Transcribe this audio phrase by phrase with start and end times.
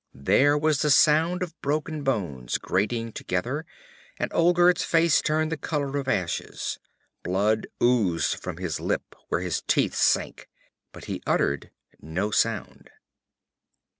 [0.15, 3.67] There was the sound of broken bones grating together
[4.17, 6.79] and Olgerd's face turned the color of ashes;
[7.21, 10.49] blood oozed from his lip where his teeth sank,
[10.91, 11.69] but he uttered
[12.01, 12.89] no sound.